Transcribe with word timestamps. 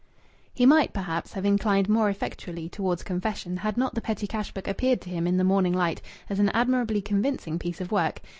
He 0.51 0.65
might, 0.65 0.93
perhaps, 0.93 1.33
have 1.33 1.45
inclined 1.45 1.87
more 1.87 2.09
effectually 2.09 2.67
towards 2.67 3.03
confession 3.03 3.57
had 3.57 3.77
not 3.77 3.93
the 3.93 4.01
petty 4.01 4.25
cash 4.25 4.51
book 4.51 4.67
appeared 4.67 4.99
to 5.01 5.11
him 5.11 5.27
in 5.27 5.37
the 5.37 5.43
morning 5.43 5.73
light 5.73 6.01
as 6.27 6.39
an 6.39 6.49
admirably 6.55 7.03
convincing 7.03 7.59
piece 7.59 7.79
of 7.79 7.91
work. 7.91 8.19